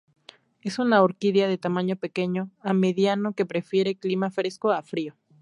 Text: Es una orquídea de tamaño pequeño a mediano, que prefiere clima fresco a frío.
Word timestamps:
Es 0.63 0.79
una 0.79 1.03
orquídea 1.03 1.47
de 1.47 1.59
tamaño 1.59 1.95
pequeño 1.95 2.49
a 2.63 2.73
mediano, 2.73 3.33
que 3.35 3.45
prefiere 3.45 3.99
clima 3.99 4.31
fresco 4.31 4.71
a 4.71 4.81
frío. 4.81 5.15